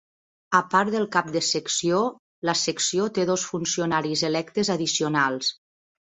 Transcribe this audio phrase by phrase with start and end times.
[0.59, 1.99] A part del cap de secció,
[2.49, 5.51] la secció té dos funcionaris electes addicionals.